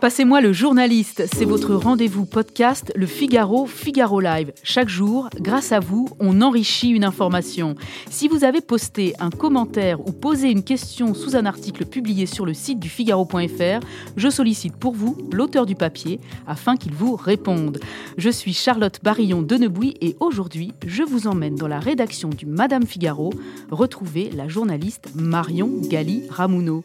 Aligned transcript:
Passez-moi 0.00 0.40
le 0.40 0.52
journaliste, 0.52 1.24
c'est 1.34 1.44
votre 1.44 1.74
rendez-vous 1.74 2.24
podcast 2.24 2.92
Le 2.94 3.06
Figaro, 3.06 3.66
Figaro 3.66 4.20
Live. 4.20 4.52
Chaque 4.62 4.88
jour, 4.88 5.28
grâce 5.40 5.72
à 5.72 5.80
vous, 5.80 6.08
on 6.20 6.40
enrichit 6.40 6.90
une 6.90 7.02
information. 7.02 7.74
Si 8.08 8.28
vous 8.28 8.44
avez 8.44 8.60
posté 8.60 9.14
un 9.18 9.30
commentaire 9.30 10.00
ou 10.06 10.12
posé 10.12 10.50
une 10.50 10.62
question 10.62 11.14
sous 11.14 11.34
un 11.34 11.46
article 11.46 11.84
publié 11.84 12.26
sur 12.26 12.46
le 12.46 12.54
site 12.54 12.78
du 12.78 12.88
Figaro.fr, 12.88 13.84
je 14.16 14.28
sollicite 14.28 14.76
pour 14.76 14.94
vous 14.94 15.18
l'auteur 15.32 15.66
du 15.66 15.74
papier 15.74 16.20
afin 16.46 16.76
qu'il 16.76 16.92
vous 16.92 17.16
réponde. 17.16 17.80
Je 18.18 18.30
suis 18.30 18.52
Charlotte 18.54 19.00
Barillon 19.02 19.42
de 19.42 19.56
Nebouy 19.56 19.94
et 20.00 20.16
aujourd'hui, 20.20 20.74
je 20.86 21.02
vous 21.02 21.26
emmène 21.26 21.56
dans 21.56 21.68
la 21.68 21.80
rédaction 21.80 22.28
du 22.28 22.46
Madame 22.46 22.86
Figaro 22.86 23.32
retrouver 23.72 24.30
la 24.30 24.46
journaliste 24.46 25.08
Marion 25.16 25.70
Gali 25.90 26.22
Ramouno. 26.30 26.84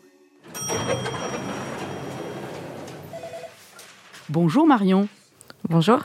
Bonjour 4.33 4.65
Marion. 4.65 5.07
Bonjour. 5.69 5.99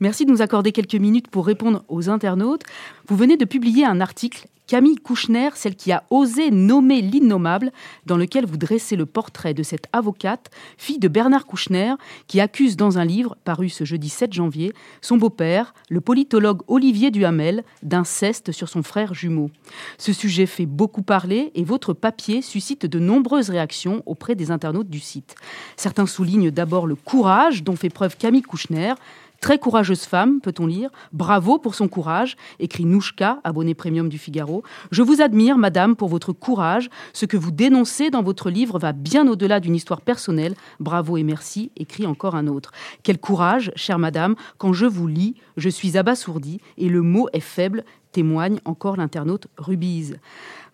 Merci 0.00 0.24
de 0.24 0.30
nous 0.30 0.40
accorder 0.40 0.72
quelques 0.72 0.94
minutes 0.94 1.28
pour 1.28 1.44
répondre 1.44 1.84
aux 1.88 2.08
internautes. 2.08 2.62
Vous 3.08 3.14
venez 3.14 3.36
de 3.36 3.44
publier 3.44 3.84
un 3.84 4.00
article 4.00 4.48
Camille 4.66 4.96
Kouchner, 4.96 5.50
celle 5.54 5.74
qui 5.74 5.92
a 5.92 6.04
osé 6.08 6.50
nommer 6.50 7.02
l'innommable, 7.02 7.70
dans 8.06 8.16
lequel 8.16 8.46
vous 8.46 8.56
dressez 8.56 8.96
le 8.96 9.04
portrait 9.04 9.52
de 9.52 9.62
cette 9.62 9.86
avocate, 9.92 10.50
fille 10.78 10.98
de 10.98 11.08
Bernard 11.08 11.44
Kouchner, 11.44 11.94
qui 12.28 12.40
accuse 12.40 12.76
dans 12.76 12.98
un 12.98 13.04
livre, 13.04 13.36
paru 13.44 13.68
ce 13.68 13.84
jeudi 13.84 14.08
7 14.08 14.32
janvier, 14.32 14.72
son 15.02 15.18
beau-père, 15.18 15.74
le 15.90 16.00
politologue 16.00 16.62
Olivier 16.66 17.10
Duhamel, 17.10 17.62
d'inceste 17.82 18.52
sur 18.52 18.70
son 18.70 18.82
frère 18.82 19.12
jumeau. 19.12 19.50
Ce 19.98 20.14
sujet 20.14 20.46
fait 20.46 20.66
beaucoup 20.66 21.02
parler 21.02 21.52
et 21.54 21.64
votre 21.64 21.92
papier 21.92 22.40
suscite 22.40 22.86
de 22.86 22.98
nombreuses 22.98 23.50
réactions 23.50 24.02
auprès 24.06 24.34
des 24.34 24.50
internautes 24.50 24.88
du 24.88 25.00
site. 25.00 25.34
Certains 25.76 26.06
soulignent 26.06 26.50
d'abord 26.50 26.86
le 26.86 26.94
courage 26.94 27.64
dont 27.64 27.76
fait 27.76 27.90
preuve 27.90 28.16
Camille 28.16 28.42
Kouchner, 28.42 28.94
Très 29.40 29.58
courageuse 29.58 30.04
femme, 30.04 30.40
peut-on 30.40 30.66
lire. 30.66 30.90
Bravo 31.12 31.58
pour 31.58 31.74
son 31.74 31.86
courage, 31.86 32.36
écrit 32.60 32.86
Nouchka, 32.86 33.40
abonné 33.44 33.74
premium 33.74 34.08
du 34.08 34.16
Figaro. 34.16 34.62
Je 34.90 35.02
vous 35.02 35.20
admire, 35.20 35.58
madame, 35.58 35.96
pour 35.96 36.08
votre 36.08 36.32
courage. 36.32 36.88
Ce 37.12 37.26
que 37.26 37.36
vous 37.36 37.50
dénoncez 37.50 38.10
dans 38.10 38.22
votre 38.22 38.48
livre 38.48 38.78
va 38.78 38.92
bien 38.92 39.28
au-delà 39.28 39.60
d'une 39.60 39.74
histoire 39.74 40.00
personnelle. 40.00 40.54
Bravo 40.80 41.16
et 41.16 41.22
merci, 41.22 41.70
écrit 41.76 42.06
encore 42.06 42.36
un 42.36 42.46
autre. 42.46 42.72
Quel 43.02 43.18
courage, 43.18 43.70
chère 43.76 43.98
madame, 43.98 44.34
quand 44.56 44.72
je 44.72 44.86
vous 44.86 45.06
lis, 45.06 45.34
je 45.56 45.68
suis 45.68 45.98
abasourdi 45.98 46.60
et 46.78 46.88
le 46.88 47.02
mot 47.02 47.28
est 47.32 47.40
faible, 47.40 47.84
témoigne 48.14 48.60
encore 48.64 48.96
l'internaute 48.96 49.48
Rubise. 49.58 50.18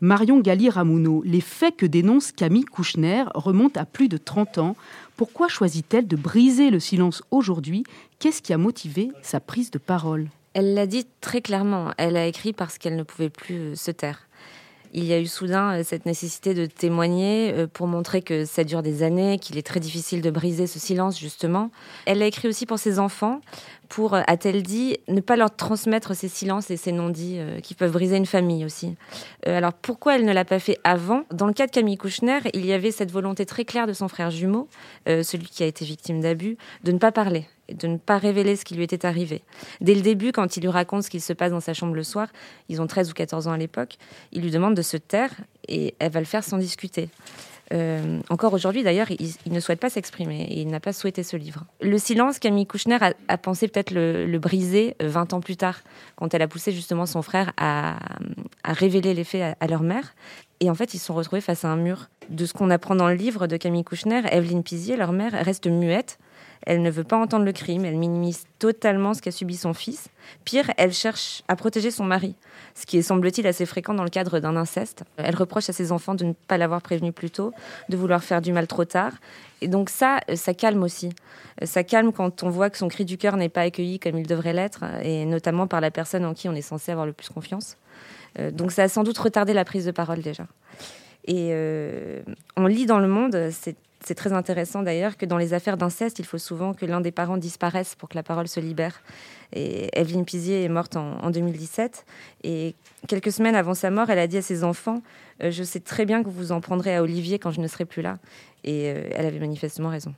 Marion 0.02 0.40
Galli-Ramouno, 0.40 1.22
les 1.24 1.40
faits 1.40 1.76
que 1.76 1.86
dénonce 1.86 2.32
Camille 2.32 2.64
Kouchner 2.64 3.24
remontent 3.34 3.80
à 3.80 3.86
plus 3.86 4.08
de 4.08 4.18
30 4.18 4.58
ans. 4.58 4.76
Pourquoi 5.16 5.48
choisit-elle 5.48 6.06
de 6.06 6.16
briser 6.16 6.70
le 6.70 6.80
silence 6.80 7.22
aujourd'hui? 7.30 7.84
Qu'est-ce 8.18 8.42
qui 8.42 8.52
a 8.52 8.58
motivé 8.58 9.10
sa 9.22 9.40
prise 9.40 9.70
de 9.70 9.78
parole? 9.78 10.28
Elle 10.52 10.74
l'a 10.74 10.86
dit 10.86 11.06
très 11.20 11.40
clairement. 11.40 11.92
Elle 11.96 12.16
a 12.16 12.26
écrit 12.26 12.52
parce 12.52 12.76
qu'elle 12.76 12.96
ne 12.96 13.02
pouvait 13.02 13.30
plus 13.30 13.58
euh, 13.58 13.74
se 13.74 13.90
taire. 13.90 14.26
Il 14.92 15.04
y 15.04 15.12
a 15.12 15.20
eu 15.20 15.26
soudain 15.26 15.78
euh, 15.78 15.82
cette 15.84 16.04
nécessité 16.04 16.52
de 16.52 16.66
témoigner 16.66 17.52
euh, 17.54 17.66
pour 17.72 17.86
montrer 17.86 18.22
que 18.22 18.44
ça 18.44 18.64
dure 18.64 18.82
des 18.82 19.02
années, 19.04 19.38
qu'il 19.38 19.56
est 19.56 19.66
très 19.66 19.78
difficile 19.78 20.20
de 20.20 20.30
briser 20.30 20.66
ce 20.66 20.80
silence, 20.80 21.18
justement. 21.18 21.70
Elle 22.06 22.22
a 22.22 22.26
écrit 22.26 22.48
aussi 22.48 22.66
pour 22.66 22.78
ses 22.78 22.98
enfants, 22.98 23.40
pour, 23.90 24.14
a-t-elle 24.14 24.62
dit, 24.62 24.96
ne 25.08 25.20
pas 25.20 25.36
leur 25.36 25.54
transmettre 25.54 26.14
ces 26.14 26.28
silences 26.28 26.70
et 26.70 26.76
ces 26.76 26.92
non-dits 26.92 27.38
euh, 27.38 27.58
qui 27.58 27.74
peuvent 27.74 27.90
briser 27.90 28.16
une 28.16 28.24
famille 28.24 28.64
aussi. 28.64 28.94
Euh, 29.48 29.58
alors 29.58 29.72
pourquoi 29.72 30.14
elle 30.14 30.24
ne 30.24 30.32
l'a 30.32 30.44
pas 30.44 30.60
fait 30.60 30.78
avant? 30.84 31.24
Dans 31.32 31.48
le 31.48 31.52
cas 31.52 31.66
de 31.66 31.72
Camille 31.72 31.98
Kouchner, 31.98 32.38
il 32.54 32.64
y 32.64 32.72
avait 32.72 32.92
cette 32.92 33.10
volonté 33.10 33.44
très 33.46 33.64
claire 33.64 33.88
de 33.88 33.92
son 33.92 34.06
frère 34.06 34.30
jumeau, 34.30 34.68
euh, 35.08 35.24
celui 35.24 35.48
qui 35.48 35.64
a 35.64 35.66
été 35.66 35.84
victime 35.84 36.20
d'abus, 36.20 36.56
de 36.84 36.92
ne 36.92 36.98
pas 36.98 37.12
parler 37.12 37.46
de 37.72 37.86
ne 37.86 37.98
pas 37.98 38.18
révéler 38.18 38.56
ce 38.56 38.64
qui 38.64 38.74
lui 38.74 38.82
était 38.82 39.06
arrivé. 39.06 39.42
Dès 39.80 39.94
le 39.94 40.00
début, 40.00 40.32
quand 40.32 40.56
il 40.56 40.60
lui 40.62 40.70
raconte 40.70 41.04
ce 41.04 41.10
qui 41.10 41.20
se 41.20 41.32
passe 41.32 41.52
dans 41.52 41.60
sa 41.60 41.72
chambre 41.72 41.94
le 41.94 42.02
soir, 42.02 42.26
ils 42.68 42.82
ont 42.82 42.88
13 42.88 43.10
ou 43.10 43.14
14 43.14 43.46
ans 43.46 43.52
à 43.52 43.56
l'époque, 43.56 43.96
il 44.32 44.42
lui 44.42 44.50
demande 44.50 44.74
de 44.74 44.82
se 44.82 44.96
taire 44.96 45.30
et 45.68 45.94
elle 46.00 46.10
va 46.10 46.18
le 46.18 46.26
faire 46.26 46.42
sans 46.42 46.58
discuter. 46.58 47.10
Euh, 47.72 48.20
encore 48.28 48.52
aujourd'hui, 48.52 48.82
d'ailleurs, 48.82 49.10
il, 49.10 49.52
ne 49.52 49.60
souhaite 49.60 49.80
pas 49.80 49.90
s'exprimer 49.90 50.42
et 50.42 50.60
il 50.60 50.68
n'a 50.68 50.80
pas 50.80 50.92
souhaité 50.92 51.22
ce 51.22 51.36
livre. 51.36 51.64
Le 51.80 51.98
silence, 51.98 52.38
Camille 52.38 52.66
Kouchner 52.66 52.98
a, 53.28 53.38
pensé 53.38 53.68
peut-être 53.68 53.92
le, 53.92 54.38
briser 54.38 54.96
20 55.00 55.32
euh, 55.32 55.36
ans 55.36 55.40
plus 55.40 55.56
tard, 55.56 55.80
quand 56.16 56.34
elle 56.34 56.42
a 56.42 56.48
poussé 56.48 56.72
justement 56.72 57.06
son 57.06 57.22
frère 57.22 57.52
à, 57.56 57.98
révéler 58.64 59.14
les 59.14 59.24
faits 59.24 59.56
à, 59.58 59.66
leur 59.66 59.82
mère. 59.82 60.14
Et 60.60 60.68
en 60.68 60.74
fait, 60.74 60.94
ils 60.94 60.98
se 60.98 61.06
sont 61.06 61.14
retrouvés 61.14 61.40
face 61.40 61.64
à 61.64 61.68
un 61.68 61.76
mur. 61.76 62.08
De 62.28 62.44
ce 62.44 62.52
qu'on 62.52 62.70
apprend 62.70 62.94
dans 62.94 63.08
le 63.08 63.14
livre 63.14 63.46
de 63.46 63.56
Camille 63.56 63.84
Kouchner, 63.84 64.22
Evelyne 64.30 64.62
Pizier, 64.62 64.96
leur 64.96 65.12
mère, 65.12 65.32
reste 65.32 65.66
muette 65.66 66.18
elle 66.66 66.82
ne 66.82 66.90
veut 66.90 67.04
pas 67.04 67.16
entendre 67.16 67.44
le 67.44 67.52
crime, 67.52 67.84
elle 67.84 67.96
minimise 67.96 68.44
totalement 68.58 69.14
ce 69.14 69.22
qu'a 69.22 69.30
subi 69.30 69.56
son 69.56 69.72
fils. 69.72 70.08
Pire, 70.44 70.70
elle 70.76 70.92
cherche 70.92 71.42
à 71.48 71.56
protéger 71.56 71.90
son 71.90 72.04
mari, 72.04 72.34
ce 72.74 72.86
qui 72.86 72.98
est 72.98 73.02
semble-t-il 73.02 73.46
assez 73.46 73.64
fréquent 73.64 73.94
dans 73.94 74.04
le 74.04 74.10
cadre 74.10 74.40
d'un 74.40 74.56
inceste. 74.56 75.04
Elle 75.16 75.34
reproche 75.34 75.70
à 75.70 75.72
ses 75.72 75.90
enfants 75.90 76.14
de 76.14 76.24
ne 76.24 76.32
pas 76.32 76.58
l'avoir 76.58 76.82
prévenu 76.82 77.12
plus 77.12 77.30
tôt, 77.30 77.52
de 77.88 77.96
vouloir 77.96 78.22
faire 78.22 78.42
du 78.42 78.52
mal 78.52 78.66
trop 78.66 78.84
tard. 78.84 79.12
Et 79.62 79.68
donc 79.68 79.88
ça, 79.88 80.20
ça 80.34 80.54
calme 80.54 80.82
aussi. 80.82 81.10
Ça 81.62 81.82
calme 81.82 82.12
quand 82.12 82.42
on 82.42 82.50
voit 82.50 82.70
que 82.70 82.78
son 82.78 82.88
cri 82.88 83.04
du 83.04 83.16
cœur 83.16 83.36
n'est 83.36 83.48
pas 83.48 83.62
accueilli 83.62 83.98
comme 83.98 84.18
il 84.18 84.26
devrait 84.26 84.52
l'être, 84.52 84.84
et 85.02 85.24
notamment 85.24 85.66
par 85.66 85.80
la 85.80 85.90
personne 85.90 86.24
en 86.24 86.34
qui 86.34 86.48
on 86.48 86.54
est 86.54 86.62
censé 86.62 86.92
avoir 86.92 87.06
le 87.06 87.12
plus 87.12 87.28
confiance. 87.30 87.76
Euh, 88.38 88.50
donc 88.50 88.70
ça 88.70 88.84
a 88.84 88.88
sans 88.88 89.02
doute 89.02 89.18
retardé 89.18 89.52
la 89.54 89.64
prise 89.64 89.86
de 89.86 89.90
parole 89.90 90.20
déjà. 90.20 90.46
Et 91.26 91.50
euh, 91.52 92.22
on 92.56 92.66
lit 92.66 92.86
dans 92.86 92.98
le 92.98 93.08
monde, 93.08 93.48
c'est 93.50 93.76
c'est 94.04 94.14
très 94.14 94.32
intéressant 94.32 94.82
d'ailleurs 94.82 95.16
que 95.16 95.26
dans 95.26 95.36
les 95.36 95.52
affaires 95.52 95.76
d'inceste, 95.76 96.18
il 96.18 96.24
faut 96.24 96.38
souvent 96.38 96.72
que 96.72 96.86
l'un 96.86 97.00
des 97.00 97.10
parents 97.10 97.36
disparaisse 97.36 97.94
pour 97.94 98.08
que 98.08 98.16
la 98.16 98.22
parole 98.22 98.48
se 98.48 98.58
libère. 98.58 99.02
Et 99.52 99.88
Evelyne 99.98 100.24
Pizier 100.24 100.64
est 100.64 100.68
morte 100.68 100.96
en, 100.96 101.30
2017. 101.30 102.06
Et 102.44 102.74
quelques 103.08 103.32
semaines 103.32 103.54
avant 103.54 103.74
sa 103.74 103.90
mort, 103.90 104.08
elle 104.08 104.18
a 104.18 104.26
dit 104.26 104.38
à 104.38 104.42
ses 104.42 104.64
enfants 104.64 105.02
euh, 105.42 105.50
Je 105.50 105.62
sais 105.62 105.80
très 105.80 106.06
bien 106.06 106.22
que 106.22 106.30
vous 106.30 106.52
en 106.52 106.60
prendrez 106.60 106.96
à 106.96 107.02
Olivier 107.02 107.38
quand 107.38 107.50
je 107.50 107.60
ne 107.60 107.66
serai 107.66 107.84
plus 107.84 108.00
là. 108.00 108.18
Et 108.64 108.90
euh, 108.90 109.08
elle 109.14 109.26
avait 109.26 109.38
manifestement 109.38 109.90
raison. 109.90 110.14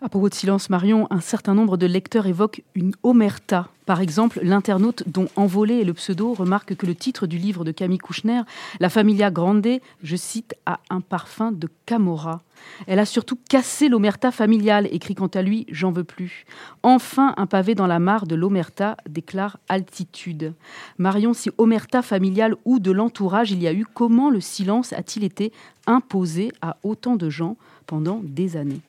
À 0.00 0.08
propos 0.08 0.28
de 0.28 0.34
silence, 0.34 0.70
Marion, 0.70 1.08
un 1.10 1.20
certain 1.20 1.54
nombre 1.54 1.76
de 1.76 1.84
lecteurs 1.84 2.28
évoquent 2.28 2.62
une 2.76 2.92
omerta. 3.02 3.68
Par 3.84 4.00
exemple, 4.00 4.38
l'internaute 4.44 5.02
dont 5.08 5.26
Envolé 5.34 5.80
est 5.80 5.84
le 5.84 5.92
pseudo 5.92 6.34
remarque 6.34 6.76
que 6.76 6.86
le 6.86 6.94
titre 6.94 7.26
du 7.26 7.36
livre 7.36 7.64
de 7.64 7.72
Camille 7.72 7.98
Kouchner, 7.98 8.42
La 8.78 8.90
Familia 8.90 9.32
Grande, 9.32 9.66
je 10.04 10.14
cite, 10.14 10.54
a 10.66 10.78
un 10.88 11.00
parfum 11.00 11.50
de 11.50 11.68
Camorra. 11.84 12.42
Elle 12.86 13.00
a 13.00 13.04
surtout 13.04 13.36
cassé 13.48 13.88
l'omerta 13.88 14.30
familiale, 14.30 14.86
écrit 14.92 15.16
quant 15.16 15.26
à 15.26 15.42
lui 15.42 15.66
J'en 15.68 15.90
veux 15.90 16.04
plus. 16.04 16.44
Enfin, 16.84 17.34
un 17.36 17.46
pavé 17.46 17.74
dans 17.74 17.88
la 17.88 17.98
mare 17.98 18.28
de 18.28 18.36
l'omerta, 18.36 18.96
déclare 19.08 19.58
Altitude. 19.68 20.54
Marion, 20.98 21.34
si 21.34 21.50
omerta 21.58 22.02
familiale 22.02 22.54
ou 22.64 22.78
de 22.78 22.92
l'entourage 22.92 23.50
il 23.50 23.60
y 23.60 23.66
a 23.66 23.72
eu, 23.72 23.84
comment 23.84 24.30
le 24.30 24.40
silence 24.40 24.92
a-t-il 24.92 25.24
été 25.24 25.52
imposé 25.88 26.52
à 26.62 26.76
autant 26.84 27.16
de 27.16 27.28
gens 27.30 27.56
pendant 27.86 28.20
des 28.22 28.56
années? 28.56 28.80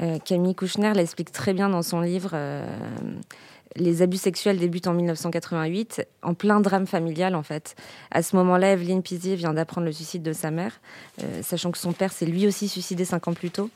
Euh, 0.00 0.18
Camille 0.18 0.54
Kouchner 0.54 0.92
l'explique 0.94 1.32
très 1.32 1.54
bien 1.54 1.68
dans 1.68 1.82
son 1.82 2.00
livre. 2.00 2.30
Euh, 2.34 2.66
les 3.76 4.00
abus 4.00 4.16
sexuels 4.16 4.58
débutent 4.58 4.86
en 4.86 4.94
1988, 4.94 6.06
en 6.22 6.34
plein 6.34 6.60
drame 6.60 6.86
familial 6.86 7.34
en 7.34 7.42
fait. 7.42 7.76
À 8.10 8.22
ce 8.22 8.36
moment-là, 8.36 8.72
Evelyne 8.72 9.02
Pizier 9.02 9.36
vient 9.36 9.52
d'apprendre 9.52 9.86
le 9.86 9.92
suicide 9.92 10.22
de 10.22 10.32
sa 10.32 10.50
mère, 10.50 10.80
euh, 11.22 11.42
sachant 11.42 11.70
que 11.70 11.78
son 11.78 11.92
père 11.92 12.12
s'est 12.12 12.26
lui 12.26 12.46
aussi 12.46 12.68
suicidé 12.68 13.04
cinq 13.04 13.28
ans 13.28 13.34
plus 13.34 13.50
tôt. 13.50 13.70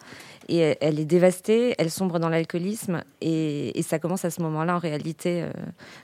Et 0.48 0.76
elle 0.80 0.98
est 0.98 1.04
dévastée, 1.04 1.74
elle 1.78 1.90
sombre 1.90 2.18
dans 2.18 2.28
l'alcoolisme, 2.28 3.04
et, 3.20 3.80
ça 3.82 4.00
commence 4.00 4.24
à 4.24 4.30
ce 4.30 4.42
moment-là 4.42 4.74
en 4.74 4.78
réalité. 4.78 5.44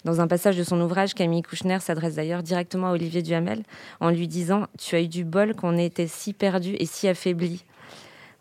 dans 0.05 0.21
un 0.21 0.29
passage 0.29 0.57
de 0.57 0.63
son 0.63 0.81
ouvrage, 0.81 1.15
Camille 1.15 1.43
Kouchner 1.43 1.79
s'adresse 1.81 2.15
d'ailleurs 2.15 2.45
directement 2.45 2.89
à 2.89 2.93
Olivier 2.93 3.23
Duhamel 3.23 3.65
en 3.99 4.11
lui 4.11 4.29
disant 4.29 4.67
Tu 4.79 4.95
as 4.95 5.01
eu 5.01 5.09
du 5.09 5.25
bol 5.25 5.57
qu'on 5.57 5.77
était 5.77 6.07
si 6.07 6.33
perdu 6.33 6.77
et 6.79 6.87
si 6.87 7.09
affaibli 7.09 7.65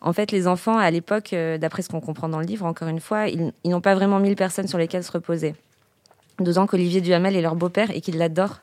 en 0.05 0.13
fait, 0.13 0.31
les 0.31 0.47
enfants, 0.47 0.77
à 0.77 0.91
l'époque, 0.91 1.33
euh, 1.33 1.57
d'après 1.57 1.81
ce 1.81 1.89
qu'on 1.89 1.99
comprend 1.99 2.29
dans 2.29 2.39
le 2.39 2.45
livre, 2.45 2.63
encore 2.65 2.87
une 2.87 2.99
fois, 2.99 3.27
ils, 3.27 3.51
n'ont 3.65 3.81
pas 3.81 3.95
vraiment 3.95 4.19
mille 4.19 4.35
personnes 4.35 4.67
sur 4.67 4.77
lesquelles 4.77 5.03
se 5.03 5.11
reposer. 5.11 5.55
D'autant 6.39 6.67
qu'Olivier 6.67 7.01
Duhamel 7.01 7.35
est 7.35 7.41
leur 7.41 7.55
beau-père 7.55 7.89
et 7.89 8.01
qu'ils 8.01 8.19
l'adorent. 8.19 8.61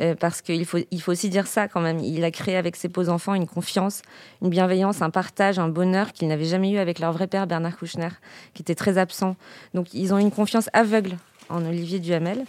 Euh, 0.00 0.16
parce 0.18 0.42
qu'il 0.42 0.66
faut, 0.66 0.78
il 0.90 1.00
faut 1.00 1.12
aussi 1.12 1.28
dire 1.28 1.46
ça 1.46 1.68
quand 1.68 1.80
même. 1.80 2.00
Il 2.00 2.24
a 2.24 2.32
créé 2.32 2.56
avec 2.56 2.74
ses 2.74 2.88
beaux 2.88 3.08
enfants 3.08 3.34
une 3.34 3.46
confiance, 3.46 4.02
une 4.42 4.50
bienveillance, 4.50 5.00
un 5.00 5.10
partage, 5.10 5.60
un 5.60 5.68
bonheur 5.68 6.12
qu'ils 6.12 6.26
n'avaient 6.26 6.44
jamais 6.44 6.72
eu 6.72 6.78
avec 6.78 6.98
leur 6.98 7.12
vrai 7.12 7.28
père 7.28 7.46
Bernard 7.46 7.78
Kouchner, 7.78 8.08
qui 8.54 8.62
était 8.62 8.74
très 8.74 8.98
absent. 8.98 9.36
Donc 9.74 9.94
ils 9.94 10.12
ont 10.12 10.18
une 10.18 10.32
confiance 10.32 10.68
aveugle 10.72 11.12
en 11.50 11.64
Olivier 11.64 12.00
Duhamel. 12.00 12.44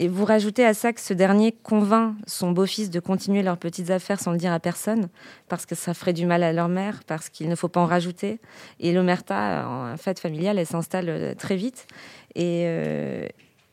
Et 0.00 0.06
vous 0.06 0.24
rajoutez 0.24 0.64
à 0.64 0.74
ça 0.74 0.92
que 0.92 1.00
ce 1.00 1.12
dernier 1.12 1.50
convainc 1.50 2.14
son 2.24 2.52
beau-fils 2.52 2.88
de 2.88 3.00
continuer 3.00 3.42
leurs 3.42 3.58
petites 3.58 3.90
affaires 3.90 4.20
sans 4.20 4.30
le 4.30 4.38
dire 4.38 4.52
à 4.52 4.60
personne, 4.60 5.08
parce 5.48 5.66
que 5.66 5.74
ça 5.74 5.92
ferait 5.92 6.12
du 6.12 6.24
mal 6.24 6.44
à 6.44 6.52
leur 6.52 6.68
mère, 6.68 7.02
parce 7.04 7.28
qu'il 7.28 7.48
ne 7.48 7.56
faut 7.56 7.66
pas 7.66 7.80
en 7.80 7.86
rajouter. 7.86 8.38
Et 8.78 8.92
l'omerta, 8.92 9.68
en 9.68 9.96
fête 9.96 10.20
familiale, 10.20 10.56
elle 10.56 10.66
s'installe 10.66 11.08
euh, 11.08 11.34
très 11.34 11.56
vite. 11.56 11.88
Et 12.36 12.62
euh, 12.66 13.26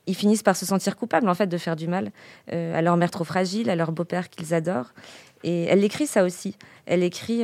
ils 0.07 0.15
finissent 0.15 0.41
par 0.41 0.55
se 0.55 0.65
sentir 0.65 0.97
coupables, 0.97 1.29
en 1.29 1.35
fait, 1.35 1.45
de 1.45 1.57
faire 1.59 1.75
du 1.75 1.87
mal 1.87 2.11
euh, 2.51 2.75
à 2.75 2.81
leur 2.81 2.97
mère 2.97 3.11
trop 3.11 3.23
fragile, 3.23 3.69
à 3.69 3.75
leur 3.75 3.91
beau-père 3.91 4.31
qu'ils 4.31 4.55
adorent. 4.55 4.93
Et 5.43 5.65
elle 5.65 5.83
écrit 5.83 6.07
ça 6.07 6.23
aussi. 6.23 6.57
Elle 6.87 7.03
écrit 7.03 7.43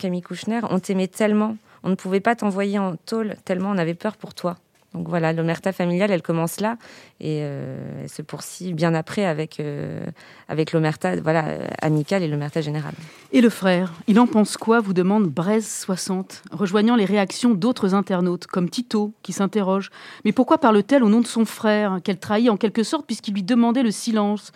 Camille 0.00 0.22
Kouchner, 0.22 0.60
on 0.70 0.80
t'aimait 0.80 1.06
tellement, 1.06 1.56
on 1.84 1.90
ne 1.90 1.94
pouvait 1.94 2.20
pas 2.20 2.34
t'envoyer 2.34 2.80
en 2.80 2.96
tôle 2.96 3.36
tellement 3.44 3.70
on 3.70 3.78
avait 3.78 3.94
peur 3.94 4.16
pour 4.16 4.34
toi. 4.34 4.56
Donc 4.94 5.08
voilà, 5.08 5.32
l'omerta 5.32 5.72
familiale, 5.72 6.10
elle 6.10 6.22
commence 6.22 6.60
là 6.60 6.76
et 7.18 7.40
euh, 7.42 8.02
elle 8.02 8.08
se 8.08 8.20
poursuit 8.20 8.74
bien 8.74 8.94
après 8.94 9.24
avec, 9.24 9.58
euh, 9.58 10.04
avec 10.48 10.72
l'omerta 10.72 11.16
voilà, 11.16 11.44
amicale 11.80 12.22
et 12.22 12.28
l'omerta 12.28 12.60
générale. 12.60 12.94
Et 13.32 13.40
le 13.40 13.48
frère, 13.48 13.92
il 14.06 14.20
en 14.20 14.26
pense 14.26 14.56
quoi 14.56 14.80
vous 14.80 14.92
demande 14.92 15.28
Braise60, 15.28 16.42
rejoignant 16.50 16.96
les 16.96 17.06
réactions 17.06 17.54
d'autres 17.54 17.94
internautes, 17.94 18.46
comme 18.46 18.68
Tito, 18.68 19.14
qui 19.22 19.32
s'interroge. 19.32 19.90
Mais 20.24 20.32
pourquoi 20.32 20.58
parle-t-elle 20.58 21.02
au 21.02 21.08
nom 21.08 21.20
de 21.20 21.26
son 21.26 21.46
frère, 21.46 22.00
qu'elle 22.04 22.18
trahit 22.18 22.50
en 22.50 22.58
quelque 22.58 22.82
sorte 22.82 23.06
puisqu'il 23.06 23.34
lui 23.34 23.42
demandait 23.42 23.82
le 23.82 23.90
silence? 23.90 24.52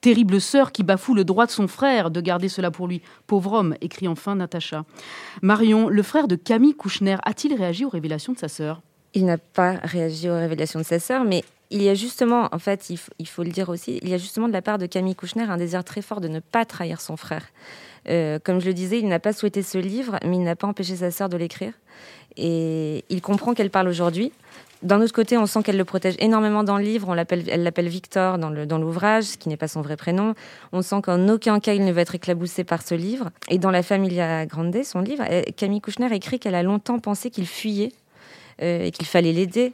Terrible 0.00 0.40
sœur 0.40 0.72
qui 0.72 0.82
bafoue 0.82 1.14
le 1.14 1.24
droit 1.24 1.44
de 1.44 1.50
son 1.50 1.68
frère 1.68 2.10
de 2.10 2.22
garder 2.22 2.48
cela 2.48 2.70
pour 2.70 2.88
lui. 2.88 3.02
Pauvre 3.26 3.52
homme, 3.52 3.74
écrit 3.82 4.08
enfin 4.08 4.34
Natacha. 4.34 4.84
Marion, 5.42 5.90
le 5.90 6.02
frère 6.02 6.26
de 6.26 6.36
Camille 6.36 6.74
Kouchner, 6.74 7.18
a-t-il 7.22 7.54
réagi 7.54 7.84
aux 7.84 7.90
révélations 7.90 8.32
de 8.32 8.38
sa 8.38 8.48
sœur? 8.48 8.80
Il 9.14 9.24
n'a 9.26 9.38
pas 9.38 9.72
réagi 9.82 10.28
aux 10.28 10.36
révélations 10.36 10.80
de 10.80 10.84
sa 10.84 10.98
sœur, 10.98 11.24
mais 11.24 11.42
il 11.70 11.82
y 11.82 11.88
a 11.88 11.94
justement, 11.94 12.48
en 12.52 12.58
fait, 12.58 12.90
il, 12.90 13.26
faut 13.28 13.44
le 13.44 13.50
dire 13.50 13.68
aussi, 13.68 14.00
il 14.02 14.08
y 14.08 14.14
a 14.14 14.18
justement 14.18 14.48
de 14.48 14.52
la 14.52 14.62
part 14.62 14.78
de 14.78 14.86
Camille 14.86 15.14
Kouchner 15.14 15.44
un 15.44 15.56
désir 15.56 15.84
très 15.84 16.02
fort 16.02 16.20
de 16.20 16.28
ne 16.28 16.40
pas 16.40 16.64
trahir 16.64 17.00
son 17.00 17.16
frère. 17.16 17.44
Euh, 18.08 18.38
comme 18.42 18.60
je 18.60 18.66
le 18.66 18.74
disais, 18.74 18.98
il 18.98 19.06
n'a 19.06 19.20
pas 19.20 19.32
souhaité 19.32 19.62
ce 19.62 19.78
livre, 19.78 20.18
mais 20.24 20.36
il 20.36 20.42
n'a 20.42 20.56
pas 20.56 20.66
empêché 20.66 20.96
sa 20.96 21.10
sœur 21.10 21.28
de 21.28 21.36
l'écrire. 21.36 21.72
Et 22.36 23.04
il 23.08 23.20
comprend 23.22 23.54
qu'elle 23.54 23.70
parle 23.70 23.88
aujourd'hui. 23.88 24.32
D'un 24.82 25.00
autre 25.02 25.12
côté, 25.12 25.36
on 25.36 25.44
sent 25.44 25.62
qu'elle 25.62 25.76
le 25.76 25.84
protège 25.84 26.14
énormément 26.18 26.64
dans 26.64 26.78
le 26.78 26.84
livre. 26.84 27.08
On 27.08 27.12
l'appelle, 27.12 27.44
elle 27.48 27.62
l'appelle 27.62 27.88
Victor 27.88 28.38
dans, 28.38 28.78
l'ouvrage, 28.78 29.24
ce 29.24 29.36
qui 29.36 29.50
n'est 29.50 29.58
pas 29.58 29.68
son 29.68 29.82
vrai 29.82 29.96
prénom. 29.96 30.34
On 30.72 30.80
sent 30.80 31.02
qu'en 31.02 31.28
aucun 31.28 31.60
cas 31.60 31.74
il 31.74 31.84
ne 31.84 31.92
va 31.92 32.00
être 32.00 32.14
éclaboussé 32.14 32.64
par 32.64 32.82
ce 32.82 32.94
livre. 32.94 33.30
Et 33.48 33.58
dans 33.58 33.70
La 33.70 33.82
Familia 33.82 34.46
Grande, 34.46 34.82
son 34.82 35.00
livre, 35.00 35.22
Camille 35.56 35.82
Kouchner 35.82 36.12
écrit 36.14 36.38
qu'elle 36.38 36.54
a 36.54 36.62
longtemps 36.62 36.98
pensé 36.98 37.30
qu'il 37.30 37.46
fuyait 37.46 37.92
euh, 37.92 37.99
et 38.60 38.90
qu'il 38.90 39.06
fallait 39.06 39.32
l'aider, 39.32 39.72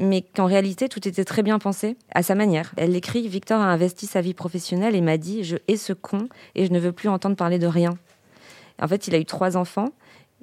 mais 0.00 0.22
qu'en 0.22 0.46
réalité, 0.46 0.88
tout 0.88 1.06
était 1.06 1.24
très 1.24 1.42
bien 1.42 1.58
pensé, 1.58 1.96
à 2.12 2.22
sa 2.22 2.34
manière. 2.34 2.72
Elle 2.76 2.94
écrit 2.96 3.26
Victor 3.28 3.60
a 3.60 3.66
investi 3.66 4.06
sa 4.06 4.20
vie 4.20 4.34
professionnelle 4.34 4.94
et 4.94 5.00
m'a 5.00 5.16
dit 5.16 5.44
Je 5.44 5.56
hais 5.68 5.76
ce 5.76 5.92
con 5.92 6.28
et 6.54 6.66
je 6.66 6.72
ne 6.72 6.78
veux 6.78 6.92
plus 6.92 7.08
entendre 7.08 7.36
parler 7.36 7.58
de 7.58 7.66
rien. 7.66 7.96
En 8.80 8.88
fait, 8.88 9.08
il 9.08 9.14
a 9.14 9.18
eu 9.18 9.24
trois 9.24 9.56
enfants. 9.56 9.90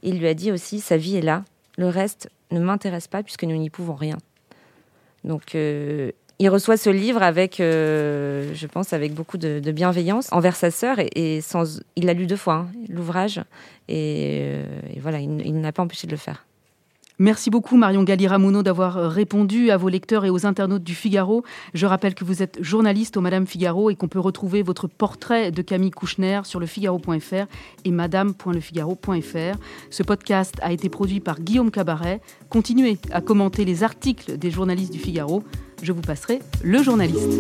Il 0.04 0.20
lui 0.20 0.28
a 0.28 0.34
dit 0.34 0.52
aussi 0.52 0.80
Sa 0.80 0.98
vie 0.98 1.18
est 1.18 1.22
là. 1.22 1.44
Le 1.78 1.88
reste 1.88 2.30
ne 2.52 2.60
m'intéresse 2.60 3.08
pas 3.08 3.24
puisque 3.24 3.44
nous 3.44 3.58
n'y 3.58 3.70
pouvons 3.70 3.96
rien. 3.96 4.18
Donc, 5.24 5.56
euh, 5.56 6.12
il 6.38 6.50
reçoit 6.50 6.78
ce 6.78 6.90
livre 6.90 7.24
avec, 7.24 7.60
euh, 7.60 8.54
je 8.54 8.68
pense, 8.68 8.92
avec 8.94 9.14
beaucoup 9.14 9.38
de, 9.38 9.60
bienveillance 9.72 10.28
envers 10.32 10.56
sa 10.56 10.70
sœur 10.70 10.98
et, 11.00 11.40
sans, 11.42 11.80
il 11.96 12.06
l'a 12.06 12.14
lu 12.14 12.28
deux 12.28 12.36
fois, 12.36 12.54
hein, 12.56 12.68
l'ouvrage, 12.90 13.42
et, 13.88 14.60
voilà, 15.00 15.20
il 15.22 15.60
n'a 15.60 15.72
pas 15.72 15.82
empêché 15.82 16.08
de 16.08 16.12
le 16.12 16.18
faire. 16.18 16.46
Merci 17.18 17.50
beaucoup 17.50 17.78
Marion 17.78 18.04
Galli-Ramuno 18.04 18.62
d'avoir 18.62 18.98
euh, 18.98 19.08
répondu 19.08 19.72
à 19.72 19.78
vos 19.78 19.88
lecteurs 19.88 20.26
et 20.26 20.30
aux 20.30 20.46
internautes 20.46 20.84
du 20.84 20.96
Figaro. 20.96 21.44
Je 21.74 21.86
rappelle 21.86 22.14
que 22.14 22.26
vous 22.26 22.44
êtes 22.44 22.62
journaliste 22.62 23.16
au 23.16 23.22
Madame 23.22 23.48
Figaro 23.48 23.90
et 23.90 23.96
qu'on 23.96 24.10
peut 24.10 24.20
retrouver 24.20 24.64
votre 24.64 24.88
portrait 24.88 25.52
de 25.52 25.62
Camille 25.62 25.92
Kouchner 25.92 26.42
sur 26.44 26.60
lefigaro.fr 26.60 27.46
et 27.86 27.92
madame.lefigaro.fr. 27.92 29.58
Ce 29.90 30.04
podcast 30.04 30.56
a 30.62 30.74
été 30.74 30.90
produit 30.90 31.22
par 31.22 31.40
Guillaume 31.40 31.72
Cabaret. 31.72 32.20
Continuez 32.50 32.98
à 33.12 33.22
commenter 33.22 33.64
les 33.64 33.84
articles 33.84 34.38
des 34.38 34.52
journalistes 34.52 34.92
du 34.92 35.00
Figaro. 35.00 35.44
Je 35.82 35.94
vous 35.94 36.02
passerai 36.02 36.40
le 36.64 36.84
journaliste. 36.84 37.32